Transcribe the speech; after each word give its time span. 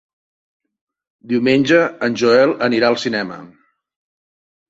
Diumenge 1.33 1.83
en 2.09 2.17
Joel 2.21 2.55
anirà 2.69 2.89
al 2.93 2.99
cinema. 3.05 3.37